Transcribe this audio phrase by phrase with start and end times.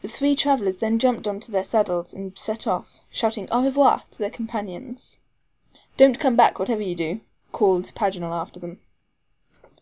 [0.00, 4.18] The three travelers then jumped into their saddles, and set off, shouting "Au revoir!" to
[4.18, 5.18] their companions.
[5.98, 7.20] "Don't come back whatever you do,"
[7.52, 8.80] called Paganel after them.